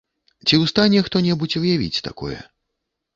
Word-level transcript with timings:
Ці 0.45 0.55
ў 0.61 0.69
стане 0.71 1.01
хто-небудзь 1.07 1.57
уявіць 1.59 2.01
такое?! 2.09 2.39